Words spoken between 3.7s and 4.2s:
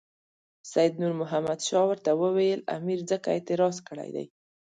کړی